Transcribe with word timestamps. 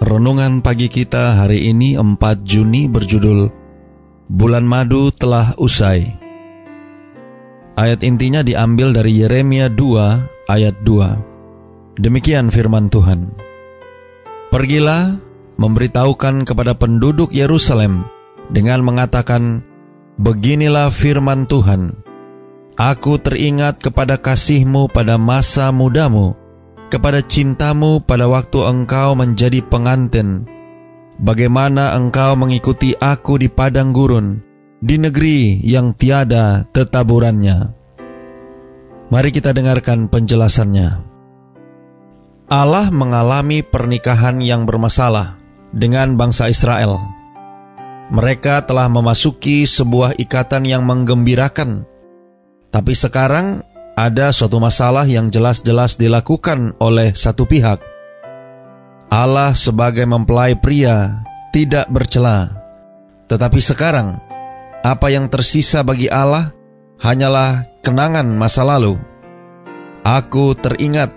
Renungan 0.00 0.64
pagi 0.64 0.88
kita 0.88 1.44
hari 1.44 1.68
ini 1.68 1.92
4 1.92 2.16
Juni 2.40 2.88
berjudul 2.88 3.52
Bulan 4.32 4.64
Madu 4.64 5.12
telah 5.12 5.52
usai. 5.60 6.16
Ayat 7.76 8.00
intinya 8.00 8.40
diambil 8.40 8.96
dari 8.96 9.20
Yeremia 9.20 9.68
2 9.68 10.48
ayat 10.48 10.80
2. 10.88 12.00
Demikian 12.00 12.48
firman 12.48 12.88
Tuhan. 12.88 13.28
Pergilah 14.48 15.20
memberitahukan 15.60 16.48
kepada 16.48 16.72
penduduk 16.72 17.28
Yerusalem 17.36 18.08
dengan 18.48 18.80
mengatakan, 18.80 19.60
Beginilah 20.16 20.88
firman 20.88 21.44
Tuhan, 21.44 21.92
Aku 22.80 23.20
teringat 23.20 23.76
kepada 23.84 24.16
kasihmu 24.16 24.88
pada 24.88 25.20
masa 25.20 25.68
mudamu, 25.68 26.39
kepada 26.90 27.22
cintamu 27.22 28.02
pada 28.02 28.26
waktu 28.26 28.66
engkau 28.66 29.14
menjadi 29.14 29.62
pengantin. 29.62 30.44
Bagaimana 31.22 31.94
engkau 31.94 32.34
mengikuti 32.34 32.98
aku 32.98 33.38
di 33.38 33.46
padang 33.46 33.94
gurun, 33.94 34.42
di 34.82 34.98
negeri 34.98 35.62
yang 35.62 35.94
tiada 35.94 36.66
tetaburannya. 36.74 37.78
Mari 39.10 39.30
kita 39.30 39.54
dengarkan 39.54 40.10
penjelasannya. 40.10 41.06
Allah 42.50 42.90
mengalami 42.90 43.62
pernikahan 43.62 44.42
yang 44.42 44.66
bermasalah 44.66 45.38
dengan 45.70 46.18
bangsa 46.18 46.50
Israel. 46.50 46.98
Mereka 48.10 48.66
telah 48.66 48.90
memasuki 48.90 49.62
sebuah 49.70 50.18
ikatan 50.18 50.66
yang 50.66 50.82
menggembirakan, 50.82 51.86
tapi 52.74 52.98
sekarang 52.98 53.62
ada 54.00 54.32
suatu 54.32 54.56
masalah 54.56 55.04
yang 55.04 55.28
jelas-jelas 55.28 56.00
dilakukan 56.00 56.72
oleh 56.80 57.12
satu 57.12 57.44
pihak. 57.44 57.84
Allah 59.12 59.52
sebagai 59.52 60.08
mempelai 60.08 60.56
pria 60.56 61.20
tidak 61.52 61.84
bercela. 61.92 62.48
Tetapi 63.28 63.60
sekarang, 63.60 64.16
apa 64.80 65.12
yang 65.12 65.28
tersisa 65.28 65.84
bagi 65.84 66.08
Allah 66.08 66.48
hanyalah 67.04 67.68
kenangan 67.84 68.24
masa 68.40 68.64
lalu. 68.64 68.96
Aku 70.00 70.56
teringat 70.56 71.12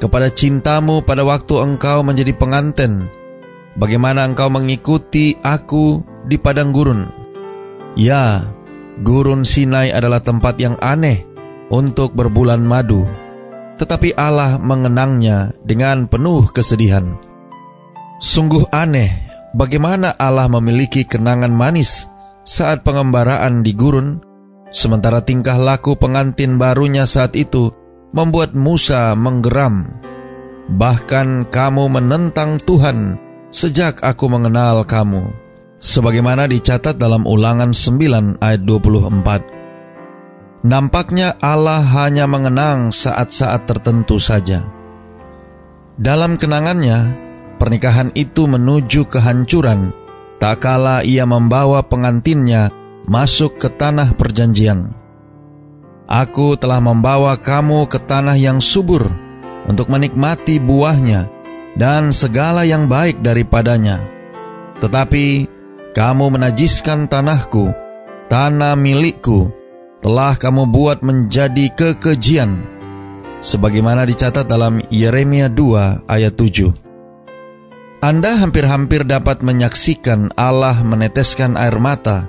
kepada 0.00 0.32
cintamu 0.32 1.04
pada 1.04 1.28
waktu 1.28 1.60
engkau 1.60 2.00
menjadi 2.00 2.32
pengantin, 2.32 3.04
bagaimana 3.76 4.24
engkau 4.24 4.48
mengikuti 4.48 5.36
aku 5.44 6.00
di 6.24 6.40
padang 6.40 6.72
gurun. 6.72 7.04
Ya, 8.00 8.48
gurun 9.04 9.44
Sinai 9.44 9.92
adalah 9.92 10.24
tempat 10.24 10.56
yang 10.56 10.80
aneh 10.80 11.33
untuk 11.74 12.14
berbulan 12.14 12.62
madu, 12.62 13.02
tetapi 13.82 14.14
Allah 14.14 14.62
mengenangnya 14.62 15.50
dengan 15.66 16.06
penuh 16.06 16.46
kesedihan. 16.54 17.18
Sungguh 18.22 18.70
aneh 18.70 19.10
bagaimana 19.58 20.14
Allah 20.14 20.46
memiliki 20.46 21.02
kenangan 21.02 21.50
manis 21.50 22.06
saat 22.46 22.86
pengembaraan 22.86 23.66
di 23.66 23.74
gurun, 23.74 24.22
sementara 24.70 25.18
tingkah 25.26 25.58
laku 25.58 25.98
pengantin 25.98 26.56
barunya 26.60 27.10
saat 27.10 27.34
itu 27.34 27.74
membuat 28.14 28.54
Musa 28.54 29.18
menggeram. 29.18 29.90
Bahkan 30.70 31.52
kamu 31.52 31.84
menentang 31.92 32.56
Tuhan 32.62 33.18
sejak 33.52 34.00
aku 34.00 34.30
mengenal 34.30 34.86
kamu. 34.86 35.28
Sebagaimana 35.84 36.48
dicatat 36.48 36.96
dalam 36.96 37.28
ulangan 37.28 37.76
9 37.76 38.40
ayat 38.40 38.64
24. 38.64 39.53
Nampaknya 40.64 41.36
Allah 41.44 41.84
hanya 41.84 42.24
mengenang 42.24 42.88
saat-saat 42.88 43.68
tertentu 43.68 44.16
saja. 44.16 44.64
Dalam 46.00 46.40
kenangannya, 46.40 47.12
pernikahan 47.60 48.08
itu 48.16 48.48
menuju 48.48 49.04
kehancuran, 49.04 49.92
tak 50.40 50.64
kala 50.64 51.04
ia 51.04 51.28
membawa 51.28 51.84
pengantinnya 51.84 52.72
masuk 53.04 53.60
ke 53.60 53.68
tanah 53.68 54.16
perjanjian. 54.16 54.96
Aku 56.08 56.56
telah 56.56 56.80
membawa 56.80 57.36
kamu 57.36 57.84
ke 57.84 58.00
tanah 58.00 58.40
yang 58.40 58.56
subur 58.56 59.04
untuk 59.68 59.92
menikmati 59.92 60.64
buahnya 60.64 61.28
dan 61.76 62.08
segala 62.08 62.64
yang 62.64 62.88
baik 62.88 63.20
daripadanya. 63.20 64.00
Tetapi 64.80 65.26
kamu 65.92 66.24
menajiskan 66.40 67.04
tanahku, 67.04 67.68
tanah 68.32 68.76
milikku, 68.76 69.63
telah 70.04 70.36
kamu 70.36 70.68
buat 70.68 71.00
menjadi 71.00 71.72
kekejian, 71.72 72.60
sebagaimana 73.40 74.04
dicatat 74.04 74.44
dalam 74.44 74.84
Yeremia 74.92 75.48
2 75.48 76.04
ayat 76.04 76.36
7. 76.36 78.04
Anda 78.04 78.36
hampir-hampir 78.36 79.08
dapat 79.08 79.40
menyaksikan 79.40 80.36
Allah 80.36 80.76
meneteskan 80.84 81.56
air 81.56 81.80
mata 81.80 82.28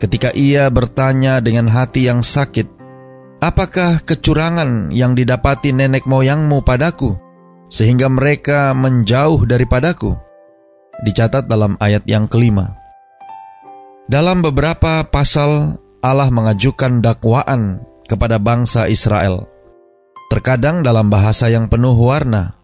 ketika 0.00 0.32
ia 0.32 0.72
bertanya 0.72 1.44
dengan 1.44 1.68
hati 1.68 2.08
yang 2.08 2.24
sakit, 2.24 2.80
Apakah 3.40 4.04
kecurangan 4.04 4.92
yang 4.92 5.16
didapati 5.16 5.72
nenek 5.72 6.04
moyangmu 6.04 6.60
padaku, 6.60 7.16
sehingga 7.72 8.12
mereka 8.12 8.76
menjauh 8.76 9.48
daripadaku? 9.48 10.12
Dicatat 11.00 11.48
dalam 11.48 11.72
ayat 11.80 12.04
yang 12.04 12.28
kelima. 12.28 12.76
Dalam 14.12 14.44
beberapa 14.44 15.08
pasal 15.08 15.80
Allah 16.00 16.32
mengajukan 16.32 17.04
dakwaan 17.04 17.84
kepada 18.08 18.40
bangsa 18.40 18.88
Israel. 18.88 19.44
Terkadang 20.32 20.80
dalam 20.80 21.12
bahasa 21.12 21.52
yang 21.52 21.68
penuh 21.68 21.92
warna, 21.92 22.56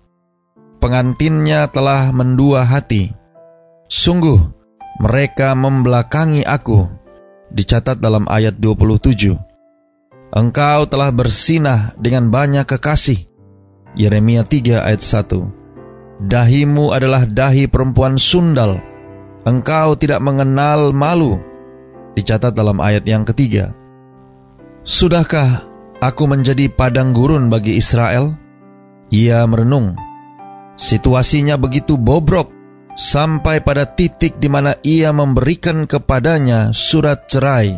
pengantinnya 0.81 1.69
telah 1.69 2.09
mendua 2.17 2.65
hati. 2.65 3.13
Sungguh, 3.93 4.41
mereka 5.03 5.53
membelakangi 5.53 6.47
aku, 6.49 6.89
dicatat 7.53 8.01
dalam 8.01 8.25
ayat 8.27 8.57
27. 8.57 9.37
Engkau 10.33 10.89
telah 10.89 11.11
bersinah 11.13 11.95
dengan 12.01 12.33
banyak 12.33 12.65
kekasih. 12.65 13.29
Yeremia 13.97 14.43
3 14.45 14.81
ayat 14.81 15.03
1. 15.03 16.25
Dahimu 16.25 16.97
adalah 16.97 17.29
dahi 17.29 17.69
perempuan 17.69 18.17
sundal. 18.17 18.81
Engkau 19.45 19.95
tidak 19.95 20.19
mengenal 20.25 20.91
malu 20.91 21.39
dicatat 22.17 22.57
dalam 22.57 22.81
ayat 22.81 23.05
yang 23.05 23.23
ketiga. 23.29 23.77
Sudahkah 24.83 25.63
aku 26.01 26.25
menjadi 26.25 26.73
padang 26.73 27.13
gurun 27.13 27.53
bagi 27.53 27.77
Israel? 27.77 28.33
Ia 29.13 29.45
merenung. 29.45 29.95
Situasinya 30.77 31.61
begitu 31.61 32.01
bobrok 32.01 32.51
sampai 32.97 33.61
pada 33.61 33.85
titik 33.85 34.41
di 34.41 34.49
mana 34.49 34.81
ia 34.81 35.13
memberikan 35.13 35.85
kepadanya 35.85 36.73
surat 36.73 37.29
cerai. 37.29 37.77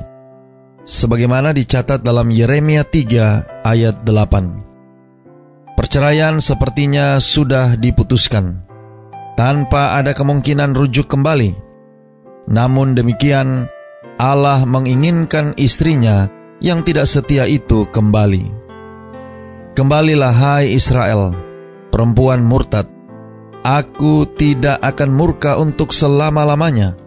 Sebagaimana 0.88 1.52
dicatat 1.52 2.00
dalam 2.00 2.32
Yeremia 2.32 2.86
3 2.86 3.66
ayat 3.66 4.00
8. 4.06 5.76
Perceraian 5.76 6.40
sepertinya 6.40 7.20
sudah 7.20 7.76
diputuskan 7.76 8.64
tanpa 9.38 9.94
ada 9.94 10.16
kemungkinan 10.16 10.74
rujuk 10.74 11.06
kembali. 11.06 11.54
Namun 12.50 12.96
demikian, 12.96 13.68
Allah 14.18 14.66
menginginkan 14.66 15.54
istrinya 15.54 16.26
yang 16.58 16.82
tidak 16.82 17.06
setia 17.06 17.46
itu 17.46 17.86
kembali. 17.86 18.50
Kembalilah 19.78 20.34
hai 20.34 20.74
Israel, 20.74 21.38
perempuan 21.94 22.42
murtad. 22.42 22.90
Aku 23.62 24.26
tidak 24.34 24.82
akan 24.82 25.14
murka 25.14 25.54
untuk 25.54 25.94
selama-lamanya. 25.94 26.98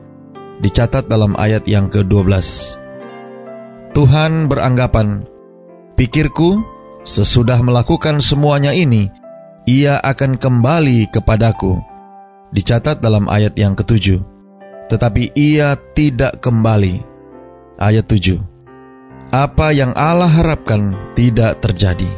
Dicatat 0.64 1.12
dalam 1.12 1.36
ayat 1.36 1.68
yang 1.68 1.92
ke-12. 1.92 2.32
Tuhan 3.92 4.48
beranggapan, 4.48 5.28
pikirku 6.00 6.64
sesudah 7.04 7.60
melakukan 7.60 8.24
semuanya 8.24 8.72
ini, 8.72 9.12
ia 9.68 10.00
akan 10.00 10.40
kembali 10.40 11.12
kepadaku. 11.12 11.76
Dicatat 12.56 13.04
dalam 13.04 13.28
ayat 13.28 13.52
yang 13.60 13.76
ketujuh 13.76 14.31
tetapi 14.92 15.32
ia 15.32 15.80
tidak 15.96 16.44
kembali. 16.44 17.00
Ayat 17.80 18.12
7. 18.12 18.44
Apa 19.32 19.72
yang 19.72 19.96
Allah 19.96 20.28
harapkan 20.28 20.92
tidak 21.16 21.64
terjadi. 21.64 22.12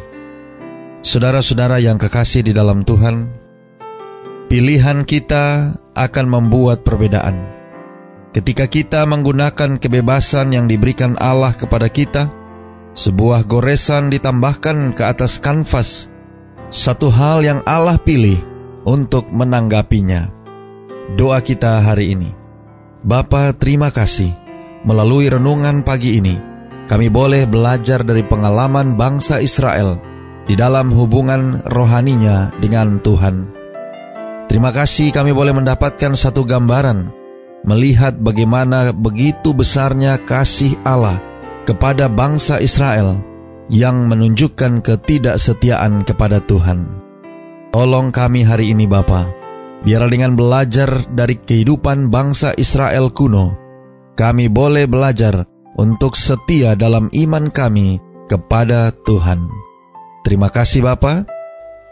Saudara-saudara 1.06 1.78
yang 1.78 2.02
kekasih 2.02 2.42
di 2.42 2.50
dalam 2.50 2.82
Tuhan, 2.82 3.30
pilihan 4.50 5.06
kita 5.06 5.78
akan 5.94 6.26
membuat 6.26 6.82
perbedaan. 6.82 7.54
ketika 8.34 8.66
kita 8.66 9.06
menggunakan 9.06 9.78
kebebasan 9.78 10.58
yang 10.58 10.66
diberikan 10.66 11.14
Allah 11.22 11.54
kepada 11.54 11.86
kita, 11.86 12.34
sebuah 12.98 13.46
goresan 13.46 14.10
ditambahkan 14.10 14.98
ke 14.98 15.06
atas 15.06 15.38
kanvas, 15.38 16.10
satu 16.74 17.14
hal 17.14 17.46
yang 17.46 17.62
Allah 17.70 18.02
pilih 18.02 18.42
untuk 18.90 19.30
menanggapinya. 19.30 20.34
Doa 21.14 21.46
kita 21.46 21.86
hari 21.86 22.18
ini. 22.18 22.43
Bapa, 23.04 23.52
terima 23.52 23.92
kasih. 23.92 24.32
Melalui 24.88 25.28
renungan 25.28 25.84
pagi 25.84 26.24
ini, 26.24 26.40
kami 26.88 27.12
boleh 27.12 27.44
belajar 27.44 28.00
dari 28.04 28.24
pengalaman 28.24 28.96
bangsa 28.96 29.44
Israel 29.44 30.00
di 30.48 30.56
dalam 30.56 30.88
hubungan 30.92 31.64
rohaninya 31.68 32.56
dengan 32.64 33.04
Tuhan. 33.04 33.52
Terima 34.48 34.72
kasih 34.72 35.12
kami 35.12 35.36
boleh 35.36 35.52
mendapatkan 35.52 36.16
satu 36.16 36.48
gambaran 36.48 37.12
melihat 37.68 38.16
bagaimana 38.20 38.92
begitu 38.92 39.56
besarnya 39.56 40.20
kasih 40.20 40.76
Allah 40.84 41.20
kepada 41.64 42.12
bangsa 42.12 42.60
Israel 42.60 43.20
yang 43.72 44.08
menunjukkan 44.12 44.84
ketidaksetiaan 44.84 46.04
kepada 46.04 46.44
Tuhan. 46.44 47.04
Tolong 47.72 48.12
kami 48.16 48.44
hari 48.44 48.76
ini 48.76 48.88
Bapa, 48.88 49.43
biarlah 49.84 50.12
dengan 50.12 50.34
belajar 50.34 50.90
dari 51.12 51.38
kehidupan 51.40 52.08
bangsa 52.10 52.56
Israel 52.56 53.12
kuno, 53.12 53.56
kami 54.16 54.48
boleh 54.48 54.88
belajar 54.88 55.46
untuk 55.76 56.16
setia 56.16 56.74
dalam 56.74 57.12
iman 57.12 57.52
kami 57.52 58.00
kepada 58.32 58.96
Tuhan. 59.04 59.46
Terima 60.24 60.48
kasih 60.48 60.88
Bapa. 60.88 61.28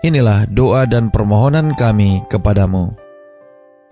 Inilah 0.01 0.49
doa 0.49 0.89
dan 0.89 1.13
permohonan 1.13 1.77
kami 1.77 2.25
kepadamu. 2.25 2.97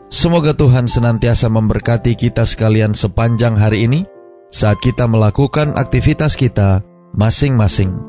Semoga 0.09 0.57
Tuhan 0.57 0.89
senantiasa 0.89 1.53
memberkati 1.53 2.17
kita 2.17 2.41
sekalian 2.41 2.97
sepanjang 2.97 3.53
hari 3.53 3.85
ini 3.85 4.09
saat 4.49 4.81
kita 4.81 5.05
melakukan 5.05 5.77
aktivitas 5.77 6.33
kita 6.33 6.81
masing-masing. 7.13 8.08